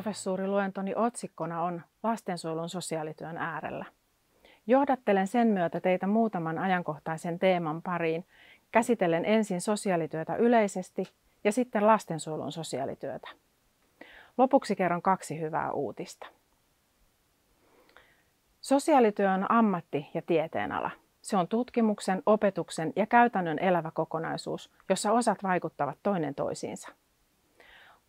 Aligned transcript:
Työelämäprofessuuriluentoni 0.00 0.92
otsikkona 0.96 1.62
on 1.62 1.82
Lastensuojelun 2.02 2.68
sosiaalityön 2.68 3.36
äärellä. 3.36 3.84
Johdattelen 4.66 5.26
sen 5.26 5.48
myötä 5.48 5.80
teitä 5.80 6.06
muutaman 6.06 6.58
ajankohtaisen 6.58 7.38
teeman 7.38 7.82
pariin, 7.82 8.26
käsitellen 8.72 9.24
ensin 9.24 9.60
sosiaalityötä 9.60 10.36
yleisesti 10.36 11.12
ja 11.44 11.52
sitten 11.52 11.86
lastensuojelun 11.86 12.52
sosiaalityötä. 12.52 13.28
Lopuksi 14.38 14.76
kerron 14.76 15.02
kaksi 15.02 15.40
hyvää 15.40 15.72
uutista. 15.72 16.26
Sosiaalityö 18.60 19.30
on 19.30 19.46
ammatti- 19.50 20.10
ja 20.14 20.22
tieteenala. 20.22 20.90
Se 21.22 21.36
on 21.36 21.48
tutkimuksen, 21.48 22.22
opetuksen 22.26 22.92
ja 22.96 23.06
käytännön 23.06 23.58
elävä 23.58 23.90
kokonaisuus, 23.90 24.70
jossa 24.88 25.12
osat 25.12 25.42
vaikuttavat 25.42 25.98
toinen 26.02 26.34
toisiinsa. 26.34 26.88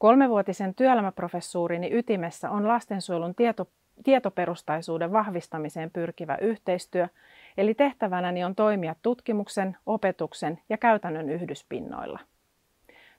Kolmevuotisen 0.02 0.76
työelämäprofessuurini 0.76 1.90
ytimessä 1.94 2.50
on 2.50 2.68
lastensuojelun 2.68 3.36
tieto, 3.36 3.68
tietoperustaisuuden 4.04 5.12
vahvistamiseen 5.12 5.92
pyrkivä 5.92 6.38
yhteistyö, 6.42 7.08
eli 7.58 7.74
tehtävänäni 7.74 8.44
on 8.44 8.56
toimia 8.56 8.96
tutkimuksen, 9.02 9.78
opetuksen 9.86 10.60
ja 10.70 10.78
käytännön 10.78 11.30
yhdyspinnoilla. 11.30 12.20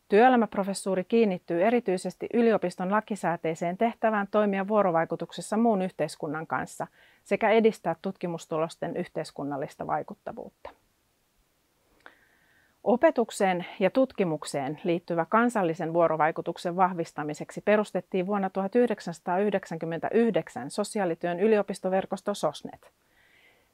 Työelämäprofessuuri 0.08 1.05
kiinnittyy 1.05 1.64
erityisesti 1.64 2.27
yliopiston 2.34 2.91
lakisääteiseen 2.91 3.78
tehtävään 3.78 4.28
toimia 4.30 4.69
vuorovaikutuksessa 4.69 5.56
muun 5.56 5.83
yhteiskunnan 5.83 6.46
kanssa 6.46 6.86
sekä 7.24 7.50
edistää 7.50 7.96
tutkimustulosten 8.02 8.96
yhteiskunnallista 8.96 9.86
vaikuttavuutta. 9.86 10.70
Opetukseen 12.84 13.66
ja 13.80 13.91
tutkimukseen 13.91 14.80
liittyvä 14.84 15.27
kansallisen 15.28 15.92
vuorovaikutuksen 15.92 16.77
vahvistamiseksi 16.77 17.61
perustettiin 17.61 18.27
vuonna 18.27 18.50
1999 18.50 20.70
sosiaalityön 20.70 21.41
yliopistoverkosto 21.41 22.34
SOSNET. 22.34 22.91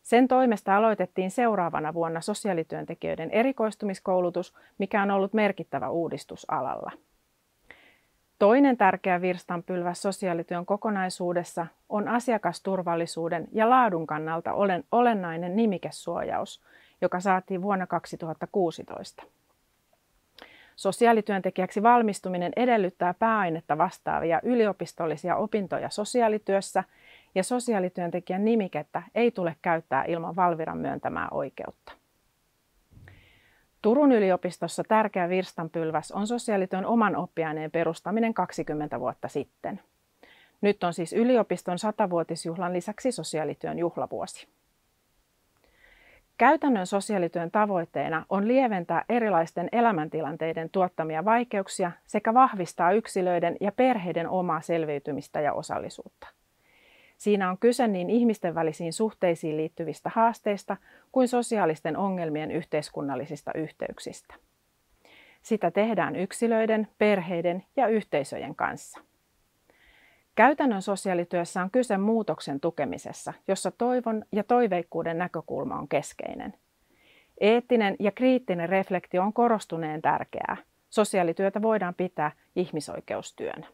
Sen 0.03 0.29
toimesta 0.29 0.77
aloitettiin 0.77 1.31
seuraavana 1.31 1.95
vuonna 1.95 2.21
sosiaalityöntekijöiden 2.21 3.31
erikoistumiskoulutus, 3.31 4.55
mikä 4.79 5.03
on 5.03 5.11
ollut 5.11 5.33
merkittävä 5.33 5.91
uudistus 5.91 6.51
alalla. 6.51 6.93
Toinen 8.39 8.77
tärkeä 8.77 9.21
virstanpylväs 9.21 10.03
sosiaalityön 10.03 10.67
kokonaisuudessa 10.67 11.67
on 11.89 12.09
asiakasturvallisuuden 12.09 13.49
ja 13.53 13.71
laadun 13.71 14.07
kannalta 14.07 14.51
olennainen 14.93 15.57
nimikesuojaus– 15.57 16.61
joka 17.01 17.21
saatiin 17.21 17.63
vuonna 17.63 17.87
2016. 17.87 19.23
Sosiaalityöntekijäksi 20.77 21.83
valmistuminen 21.83 22.53
edellyttää 22.57 23.15
pääainetta 23.15 23.79
vastaavia 23.79 24.41
yliopistollisia 24.43 25.37
opintoja 25.37 25.91
sosiaalityössä 25.91 26.85
ja 27.35 27.43
sosiaalityöntekijän 27.45 28.45
nimikettä 28.45 29.03
ei 29.15 29.31
tule 29.31 29.57
käyttää 29.63 30.05
ilman 30.05 30.37
Valviran 30.37 30.79
myöntämää 30.79 31.29
oikeutta. 31.31 31.93
Turun 33.83 34.13
yliopistossa 34.13 34.83
tärkeä 34.89 35.29
virstanpylväs 35.29 36.13
on 36.13 36.27
sosiaalityön 36.27 36.87
oman 36.87 37.17
oppiaineen 37.17 37.71
perustaminen 37.71 38.35
20 38.35 39.01
vuotta 39.01 39.29
sitten. 39.29 39.81
Nyt 40.61 40.85
on 40.85 40.95
siis 40.95 41.13
yliopiston 41.13 41.77
100-vuotisjuhlan 41.77 42.73
lisäksi 42.73 43.13
sosiaalityön 43.13 43.79
juhlavuosi. 43.79 44.49
Käytännön 46.39 46.87
sosiaalityön 46.87 47.51
tavoitteena 47.51 48.27
on 48.29 48.49
lieventää 48.49 49.05
erilaisten 49.09 49.69
elämäntilanteiden 49.73 50.71
tuottamia 50.71 51.25
vaikeuksia 51.25 51.93
sekä 52.07 52.35
vahvistaa 52.35 52.93
yksilöiden 52.93 53.57
ja 53.61 53.73
perheiden 53.73 54.29
omaa 54.29 54.61
selviytymistä 54.61 55.41
ja 55.41 55.53
osallisuutta. 55.53 56.29
Siinä 57.17 57.51
on 57.51 57.59
kyse 57.59 57.89
niin 57.89 58.11
ihmisten 58.11 58.55
välisiin 58.55 58.93
suhteisiin 58.93 59.57
liittyvistä 59.57 60.11
haasteista 60.15 60.77
kuin 61.13 61.29
sosiaalisten 61.29 61.97
ongelmien 61.97 62.51
yhteiskunnallisista 62.51 63.51
yhteyksistä. 63.55 64.35
Sitä 65.43 65.71
tehdään 65.71 66.17
yksilöiden, 66.17 66.89
perheiden 66.99 67.65
ja 67.77 67.87
yhteisöjen 67.87 68.55
kanssa. 68.55 69.01
Käytännön 70.39 70.83
sosiaalityössä 70.83 71.63
on 71.63 71.71
kyse 71.71 71.99
muutoksen 71.99 72.61
tukemisessa, 72.61 73.33
jossa 73.49 73.71
toivon 73.71 74.25
ja 74.33 74.45
toiveikkuuden 74.45 75.19
näkökulma 75.19 75.79
on 75.79 75.89
keskeinen. 75.89 76.55
Eettinen 77.41 77.97
ja 77.99 78.13
kriittinen 78.13 78.69
reflektio 78.69 79.23
on 79.23 79.33
korostuneen 79.33 80.03
tärkeää. 80.03 80.57
Sosiaalityötä 80.91 81.63
voidaan 81.63 81.95
pitää 81.95 82.33
ihmisoikeustyönä. 82.57 83.67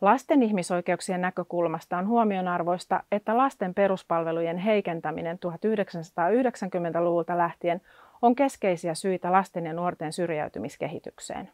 Lasten 0.00 0.42
ihmisoikeuksien 0.42 1.20
näkökulmasta 1.20 1.98
on 1.98 2.08
huomionarvoista, 2.08 3.02
että 3.12 3.36
lasten 3.36 3.74
peruspalvelujen 3.74 4.58
heikentäminen 4.58 5.38
1990-luvulta 5.46 7.38
lähtien 7.38 7.80
on 8.22 8.34
keskeisiä 8.34 8.94
syitä 8.94 9.32
lasten 9.32 9.66
ja 9.66 9.72
nuorten 9.72 10.12
syrjäytymiskehitykseen. 10.12 11.50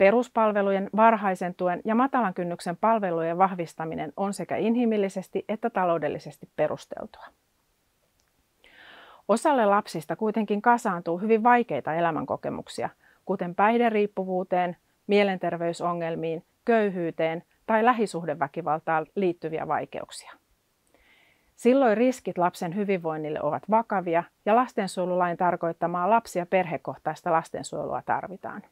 Peruspalvelujen, 0.00 0.90
varhaisen 0.96 1.54
tuen 1.54 1.80
ja 1.84 1.94
matalan 1.94 2.34
kynnyksen 2.34 2.76
palvelujen 2.76 3.38
vahvistaminen 3.38 4.12
on 4.16 4.34
sekä 4.34 4.56
inhimillisesti 4.56 5.44
että 5.48 5.70
taloudellisesti 5.70 6.48
perusteltua. 6.56 7.26
Osalle 9.28 9.66
lapsista 9.66 10.16
kuitenkin 10.16 10.62
kasaantuu 10.62 11.18
hyvin 11.18 11.42
vaikeita 11.42 11.94
elämänkokemuksia, 11.94 12.88
kuten 13.24 13.54
päihderiippuvuuteen, 13.54 14.76
mielenterveysongelmiin, 15.06 16.44
köyhyyteen 16.64 17.42
tai 17.66 17.84
lähisuhdeväkivaltaan 17.84 19.06
liittyviä 19.14 19.68
vaikeuksia. 19.68 20.32
Silloin 21.56 21.96
riskit 21.96 22.38
lapsen 22.38 22.74
hyvinvoinnille 22.74 23.42
ovat 23.42 23.62
vakavia 23.70 24.24
ja 24.46 24.56
lastensuojelulain 24.56 25.36
tarkoittamaa 25.36 26.10
lapsi- 26.10 26.38
ja 26.38 26.46
perhekohtaista 26.46 27.32
lastensuojelua 27.32 28.02
tarvitaan. 28.06 28.62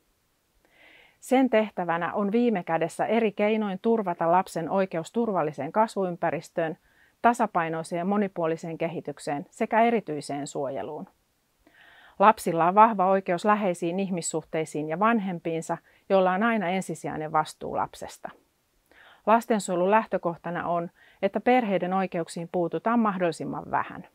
Sen 1.21 1.51
tehtävänä 1.51 2.13
on 2.13 2.33
viime 2.33 2.65
kädessä 2.65 3.07
eri 3.07 3.33
keinoin 3.33 3.79
turvata 3.83 4.33
lapsen 4.33 4.71
oikeus 4.71 5.13
turvalliseen 5.13 5.73
kasvuympäristöön, 5.73 6.79
tasapainoiseen 7.23 8.07
monipuoliseen 8.07 8.79
kehitykseen 8.79 9.47
sekä 9.51 9.81
erityiseen 9.81 10.47
suojeluun. 10.47 11.09
Lapsilla 12.19 12.69
on 12.69 12.75
vahva 12.75 13.07
oikeus 13.07 13.45
läheisiin 13.45 14.01
ihmissuhteisiin 14.01 14.89
ja 14.89 14.99
vanhempiinsa, 14.99 15.79
joilla 16.09 16.33
on 16.33 16.43
aina 16.43 16.69
ensisijainen 16.69 17.33
vastuu 17.33 17.77
lapsesta. 17.77 18.31
Lastensuojelun 19.27 19.91
lähtökohtana 19.91 20.69
on, 20.69 20.91
että 21.23 21.41
perheiden 21.41 21.93
oikeuksiin 21.93 22.49
puututaan 22.53 23.01
mahdollisimman 23.01 23.71
vähän. 23.71 24.07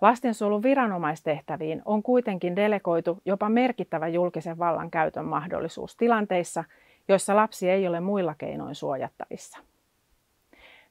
Lastensuojelun 0.00 0.62
viranomaistehtäviin 0.62 1.82
on 1.84 2.02
kuitenkin 2.02 2.56
delegoitu 2.56 3.20
jopa 3.24 3.48
merkittävä 3.48 4.08
julkisen 4.08 4.58
vallan 4.58 4.90
käytön 4.90 5.24
mahdollisuus 5.24 5.96
tilanteissa, 5.96 6.64
joissa 7.08 7.36
lapsi 7.36 7.70
ei 7.70 7.88
ole 7.88 8.00
muilla 8.00 8.34
keinoin 8.38 8.74
suojattavissa. 8.74 9.58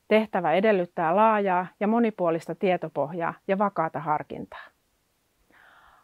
Tehtävä 0.08 0.54
edellyttää 0.54 1.16
laajaa 1.16 1.68
ja 1.80 1.88
monipuolista 1.88 2.56
tietopohjaa 2.56 3.34
ja 3.48 3.58
vakaata 3.58 4.00
harkintaa. 4.00 4.66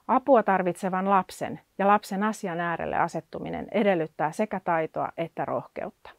Apua 0.08 0.44
tarvitsevan 0.44 1.10
lapsen 1.10 1.60
ja 1.78 1.88
lapsen 1.88 2.24
asian 2.24 2.60
äärelle 2.60 2.98
asettuminen 2.98 3.68
edellyttää 3.72 4.32
sekä 4.32 4.60
taitoa 4.60 5.10
että 5.18 5.46
rohkeutta. 5.46 6.10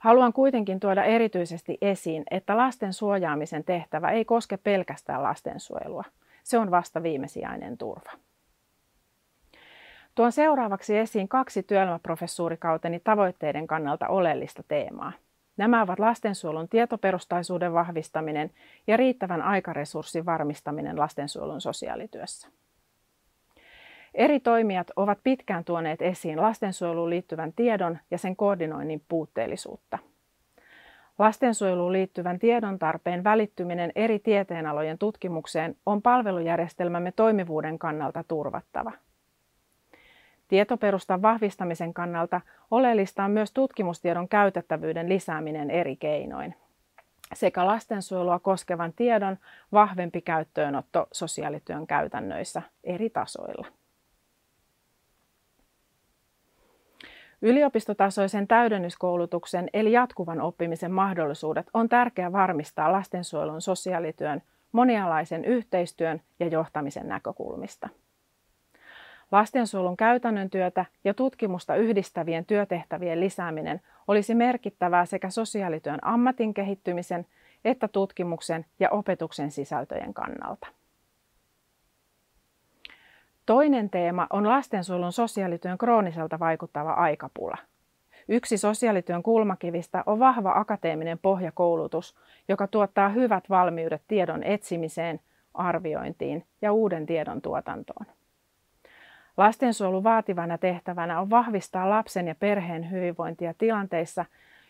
Haluan 0.00 0.32
kuitenkin 0.32 0.80
tuoda 0.80 1.04
erityisesti 1.04 1.78
esiin, 1.80 2.24
että 2.30 2.56
lasten 2.56 2.92
suojaamisen 2.92 3.64
tehtävä 3.64 4.10
ei 4.10 4.24
koske 4.24 4.56
pelkästään 4.56 5.22
lastensuojelua. 5.22 6.04
Se 6.44 6.58
on 6.58 6.70
vasta 6.70 7.02
viimesijainen 7.02 7.78
turva. 7.78 8.10
Tuon 10.14 10.32
seuraavaksi 10.32 10.98
esiin 10.98 11.28
kaksi 11.28 11.62
työelämäprofessuurikauteni 11.62 13.00
tavoitteiden 13.00 13.66
kannalta 13.66 14.08
oleellista 14.08 14.62
teemaa. 14.68 15.12
Nämä 15.56 15.82
ovat 15.82 15.98
lastensuojelun 15.98 16.68
tietoperustaisuuden 16.68 17.72
vahvistaminen 17.72 18.50
ja 18.86 18.96
riittävän 18.96 19.42
aikaresurssin 19.42 20.26
varmistaminen 20.26 20.98
lastensuojelun 20.98 21.60
sosiaalityössä. 21.60 22.48
Eri 24.14 24.40
toimijat 24.40 24.90
ovat 24.96 25.18
pitkään 25.24 25.64
tuoneet 25.64 26.02
esiin 26.02 26.42
lastensuojeluun 26.42 27.10
liittyvän 27.10 27.52
tiedon 27.52 27.98
ja 28.10 28.18
sen 28.18 28.36
koordinoinnin 28.36 29.02
puutteellisuutta. 29.08 29.98
Lastensuojeluun 31.18 31.92
liittyvän 31.92 32.38
tiedon 32.38 32.78
tarpeen 32.78 33.24
välittyminen 33.24 33.92
eri 33.94 34.18
tieteenalojen 34.18 34.98
tutkimukseen 34.98 35.76
on 35.86 36.02
palvelujärjestelmämme 36.02 37.12
toimivuuden 37.12 37.78
kannalta 37.78 38.24
turvattava. 38.28 38.92
Tietoperustan 40.48 41.22
vahvistamisen 41.22 41.94
kannalta 41.94 42.40
oleellista 42.70 43.24
on 43.24 43.30
myös 43.30 43.52
tutkimustiedon 43.52 44.28
käytettävyyden 44.28 45.08
lisääminen 45.08 45.70
eri 45.70 45.96
keinoin 45.96 46.54
sekä 47.34 47.66
lastensuojelua 47.66 48.38
koskevan 48.38 48.92
tiedon 48.92 49.38
vahvempi 49.72 50.20
käyttöönotto 50.20 51.08
sosiaalityön 51.12 51.86
käytännöissä 51.86 52.62
eri 52.84 53.10
tasoilla. 53.10 53.66
Yliopistotasoisen 57.42 58.48
täydennyskoulutuksen 58.48 59.68
eli 59.72 59.92
jatkuvan 59.92 60.40
oppimisen 60.40 60.92
mahdollisuudet 60.92 61.66
on 61.74 61.88
tärkeää 61.88 62.32
varmistaa 62.32 62.92
lastensuojelun 62.92 63.60
sosiaalityön 63.60 64.42
monialaisen 64.72 65.44
yhteistyön 65.44 66.20
ja 66.40 66.46
johtamisen 66.46 67.08
näkökulmista. 67.08 67.88
Lastensuojelun 69.32 69.96
käytännön 69.96 70.50
työtä 70.50 70.84
ja 71.04 71.14
tutkimusta 71.14 71.76
yhdistävien 71.76 72.46
työtehtävien 72.46 73.20
lisääminen 73.20 73.80
olisi 74.08 74.34
merkittävää 74.34 75.06
sekä 75.06 75.30
sosiaalityön 75.30 75.98
ammatin 76.02 76.54
kehittymisen 76.54 77.26
että 77.64 77.88
tutkimuksen 77.88 78.66
ja 78.80 78.90
opetuksen 78.90 79.50
sisältöjen 79.50 80.14
kannalta. 80.14 80.77
Toinen 83.48 83.90
teema 83.90 84.26
on 84.30 84.48
lastensuojelun 84.48 85.12
sosiaalityön 85.12 85.78
krooniselta 85.78 86.38
vaikuttava 86.38 86.92
aikapula. 86.92 87.56
Yksi 88.28 88.58
sosiaalityön 88.58 89.22
kulmakivistä 89.22 90.02
on 90.06 90.18
vahva 90.18 90.52
akateeminen 90.52 91.18
pohjakoulutus, 91.18 92.16
joka 92.48 92.66
tuottaa 92.66 93.08
hyvät 93.08 93.50
valmiudet 93.50 94.02
tiedon 94.08 94.42
etsimiseen, 94.42 95.20
arviointiin 95.54 96.44
ja 96.62 96.72
uuden 96.72 97.06
tiedon 97.06 97.42
tuotantoon. 97.42 98.06
Lastensuojelun 99.36 100.04
vaativana 100.04 100.58
tehtävänä 100.58 101.20
on 101.20 101.30
vahvistaa 101.30 101.90
lapsen 101.90 102.28
ja 102.28 102.34
perheen 102.34 102.90
hyvinvointia 102.90 103.54
tilanteissa, 103.58 104.24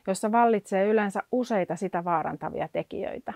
joissa 0.06 0.32
vallitsee 0.32 0.86
yleensä 0.86 1.22
useita 1.32 1.76
sitä 1.76 2.04
vaarantavia 2.04 2.68
tekijöitä. 2.72 3.32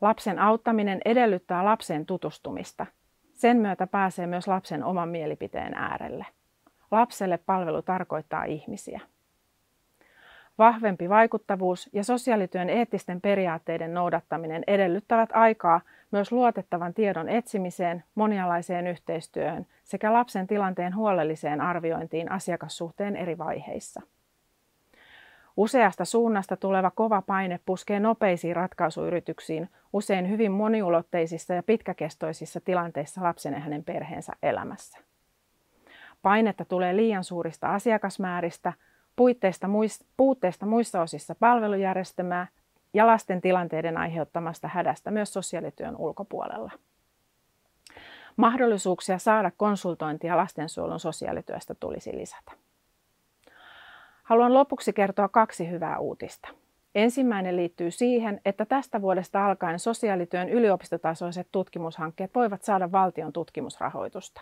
Lapsen 0.00 0.38
auttaminen 0.38 1.00
edellyttää 1.04 1.64
lapsen 1.64 2.06
tutustumista. 2.06 2.86
Sen 3.36 3.56
myötä 3.56 3.86
pääsee 3.86 4.26
myös 4.26 4.48
lapsen 4.48 4.84
oman 4.84 5.08
mielipiteen 5.08 5.74
äärelle. 5.74 6.26
Lapselle 6.90 7.38
palvelu 7.38 7.82
tarkoittaa 7.82 8.44
ihmisiä. 8.44 9.00
Vahvempi 10.58 11.08
vaikuttavuus 11.08 11.90
ja 11.92 12.04
sosiaalityön 12.04 12.70
eettisten 12.70 13.20
periaatteiden 13.20 13.94
noudattaminen 13.94 14.62
edellyttävät 14.66 15.30
aikaa 15.32 15.80
myös 16.10 16.32
luotettavan 16.32 16.94
tiedon 16.94 17.28
etsimiseen, 17.28 18.04
monialaiseen 18.14 18.86
yhteistyöhön 18.86 19.66
sekä 19.84 20.12
lapsen 20.12 20.46
tilanteen 20.46 20.96
huolelliseen 20.96 21.60
arviointiin 21.60 22.32
asiakassuhteen 22.32 23.16
eri 23.16 23.38
vaiheissa. 23.38 24.02
Useasta 25.56 26.04
suunnasta 26.04 26.56
tuleva 26.56 26.90
kova 26.90 27.22
paine 27.22 27.60
puskee 27.66 28.00
nopeisiin 28.00 28.56
ratkaisuyrityksiin 28.56 29.68
usein 29.92 30.30
hyvin 30.30 30.52
moniulotteisissa 30.52 31.54
ja 31.54 31.62
pitkäkestoisissa 31.62 32.60
tilanteissa 32.60 33.22
lapsen 33.22 33.52
ja 33.54 33.60
hänen 33.60 33.84
perheensä 33.84 34.32
elämässä. 34.42 34.98
Painetta 36.22 36.64
tulee 36.64 36.96
liian 36.96 37.24
suurista 37.24 37.74
asiakasmääristä, 37.74 38.72
puitteista, 39.16 39.68
puutteista 40.16 40.66
muissa 40.66 41.02
osissa 41.02 41.34
palvelujärjestelmää 41.34 42.46
ja 42.94 43.06
lasten 43.06 43.40
tilanteiden 43.40 43.96
aiheuttamasta 43.96 44.68
hädästä 44.68 45.10
myös 45.10 45.32
sosiaalityön 45.32 45.96
ulkopuolella. 45.96 46.72
Mahdollisuuksia 48.36 49.18
saada 49.18 49.50
konsultointia 49.56 50.36
lastensuojelun 50.36 51.00
sosiaalityöstä 51.00 51.74
tulisi 51.74 52.16
lisätä. 52.16 52.65
Haluan 54.26 54.54
lopuksi 54.54 54.92
kertoa 54.92 55.28
kaksi 55.28 55.70
hyvää 55.70 55.98
uutista. 55.98 56.48
Ensimmäinen 56.94 57.56
liittyy 57.56 57.90
siihen, 57.90 58.40
että 58.44 58.66
tästä 58.66 59.02
vuodesta 59.02 59.46
alkaen 59.46 59.78
sosiaalityön 59.78 60.48
yliopistotasoiset 60.48 61.48
tutkimushankkeet 61.52 62.34
voivat 62.34 62.62
saada 62.62 62.92
valtion 62.92 63.32
tutkimusrahoitusta. 63.32 64.40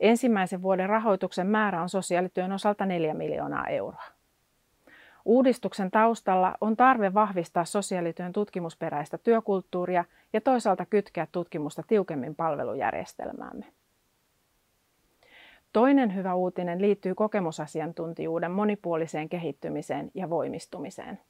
Ensimmäisen 0.00 0.62
vuoden 0.62 0.88
rahoituksen 0.88 1.46
määrä 1.46 1.82
on 1.82 1.88
sosiaalityön 1.88 2.52
osalta 2.52 2.86
4 2.86 3.14
miljoonaa 3.14 3.66
euroa. 3.66 4.04
Uudistuksen 5.24 5.90
taustalla 5.90 6.56
on 6.60 6.76
tarve 6.76 7.14
vahvistaa 7.14 7.64
sosiaalityön 7.64 8.32
tutkimusperäistä 8.32 9.18
työkulttuuria 9.18 10.04
ja 10.32 10.40
toisaalta 10.40 10.86
kytkeä 10.86 11.26
tutkimusta 11.32 11.82
tiukemmin 11.86 12.34
palvelujärjestelmäämme. 12.34 13.66
Toinen 15.72 16.14
hyvä 16.14 16.34
uutinen 16.34 16.82
liittyy 16.82 17.14
kokemusasiantuntijuuden 17.14 18.50
monipuoliseen 18.50 19.28
kehittymiseen 19.28 20.10
ja 20.14 20.30
voimistumiseen. 20.30 21.20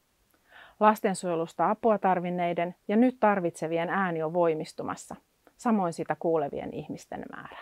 Lastensuojelusta 0.81 1.71
apua 1.71 1.99
tarvinneiden 1.99 2.75
ja 2.89 2.97
nyt 2.97 3.17
tarvitsevien 3.21 3.89
ääni 3.89 4.23
on 4.23 4.33
voimistumassa, 4.33 5.17
samoin 5.57 5.93
sitä 5.93 6.17
kuulevien 6.19 6.75
ihmisten 6.75 7.23
määrä. 7.37 7.59